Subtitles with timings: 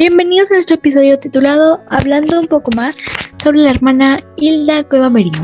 [0.00, 2.96] Bienvenidos a nuestro episodio titulado Hablando un poco más
[3.42, 5.42] sobre la hermana Hilda Cueva Merino.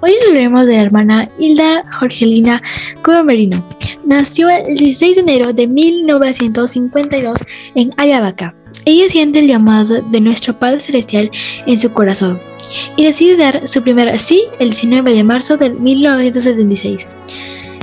[0.00, 2.62] Hoy hablaremos de la hermana Hilda Jorgelina
[3.02, 3.60] Cueva Merino.
[4.04, 7.40] Nació el 16 de enero de 1952
[7.74, 8.54] en Ayabaca.
[8.84, 11.32] Ella siente el llamado de nuestro Padre Celestial
[11.66, 12.40] en su corazón
[12.94, 17.04] y decide dar su primer sí el 19 de marzo de 1976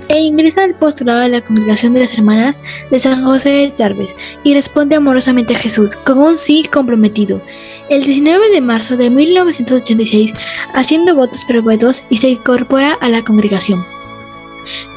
[0.08, 2.60] e ingresa al postulado de la Congregación de las Hermanas
[2.90, 4.10] de San José de Tarbes
[4.44, 7.42] y responde amorosamente a Jesús con un sí comprometido.
[7.90, 10.34] El 19 de marzo de 1986,
[10.74, 13.84] haciendo votos perpetuos y se incorpora a la congregación.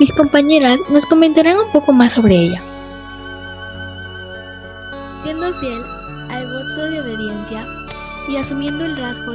[0.00, 2.62] Mis compañeras nos comentarán un poco más sobre ella.
[5.22, 5.82] Siendo fiel
[6.30, 7.66] al voto de obediencia
[8.28, 9.32] y asumiendo el rasgo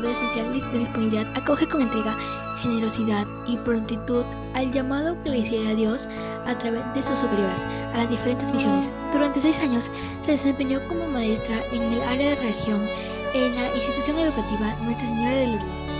[0.00, 2.14] de esencial disponibilidad, acoge con entrega
[2.62, 6.06] generosidad y prontitud al llamado que le hiciera Dios
[6.46, 7.60] a través de sus superiores
[7.92, 8.90] a las diferentes misiones.
[9.12, 9.90] Durante seis años
[10.24, 12.88] se desempeñó como maestra en el área de religión
[13.34, 15.92] en la institución educativa Nuestra Señora de Lourdes.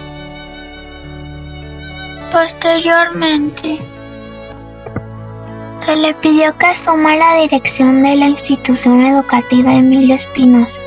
[2.30, 3.78] Posteriormente,
[5.80, 10.80] se le pidió que asuma la dirección de la institución educativa Emilio Espinosa,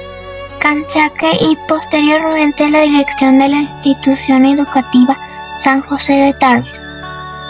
[0.59, 5.16] Canchaque y posteriormente la dirección de la institución educativa
[5.59, 6.81] San José de Tarbes.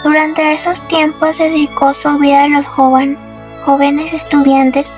[0.04, 4.92] Durante esos tiempos dedicó su vida a los jóvenes estudiantes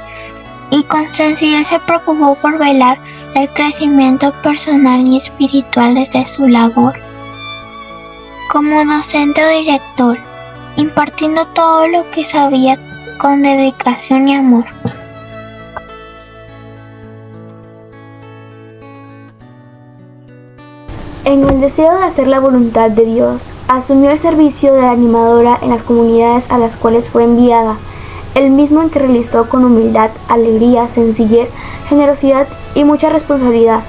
[0.70, 2.98] y con sencillez se preocupó por velar
[3.34, 6.98] el crecimiento personal y espiritual desde su labor
[8.48, 10.18] como docente o director,
[10.76, 12.78] impartiendo todo lo que sabía
[13.18, 14.64] con dedicación y amor.
[21.28, 25.68] En el deseo de hacer la voluntad de Dios, asumió el servicio de animadora en
[25.68, 27.76] las comunidades a las cuales fue enviada,
[28.34, 31.50] el mismo en que realizó con humildad, alegría, sencillez,
[31.86, 33.82] generosidad y mucha responsabilidad,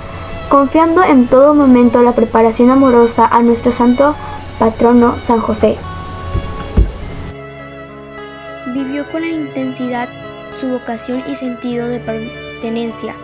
[0.50, 4.16] confiando en todo momento la preparación amorosa a nuestro santo
[4.60, 5.78] patrono San José.
[8.74, 10.10] Vivió con la intensidad
[10.52, 13.16] su vocación y sentido de pertenencia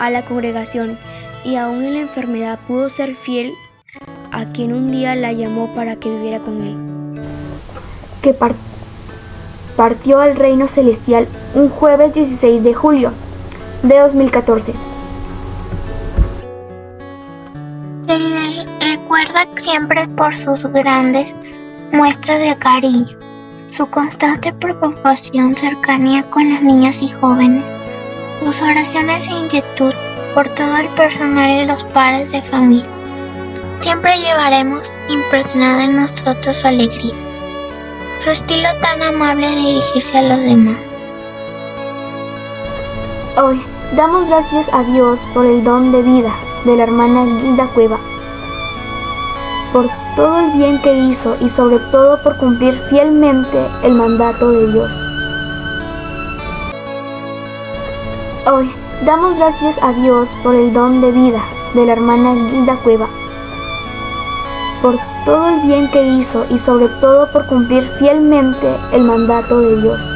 [0.00, 0.96] a la congregación
[1.44, 3.52] y aún en la enfermedad pudo ser fiel
[4.32, 6.76] a quien un día la llamó para que viviera con él.
[8.22, 8.34] Que
[9.76, 13.12] partió al reino celestial un jueves 16 de julio
[13.82, 14.72] de 2014.
[18.06, 21.34] Se le recuerda siempre por sus grandes
[21.92, 23.16] muestras de cariño,
[23.68, 27.70] su constante preocupación, cercanía con las niñas y jóvenes,
[28.40, 29.94] sus oraciones e inquietud
[30.34, 32.86] por todo el personal y los padres de familia.
[33.76, 37.14] Siempre llevaremos impregnada en nosotros su alegría,
[38.22, 40.76] su estilo tan amable de dirigirse a los demás.
[43.36, 43.62] Hoy
[43.96, 46.34] damos gracias a Dios por el don de vida
[46.64, 47.98] de la hermana Gilda Cueva,
[49.72, 54.72] por todo el bien que hizo y sobre todo por cumplir fielmente el mandato de
[54.72, 54.90] Dios.
[58.46, 61.44] Hoy Damos gracias a Dios por el don de vida
[61.74, 63.06] de la hermana Gilda Cueva,
[64.80, 69.82] por todo el bien que hizo y sobre todo por cumplir fielmente el mandato de
[69.82, 70.13] Dios.